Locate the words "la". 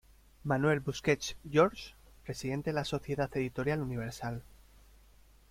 2.73-2.85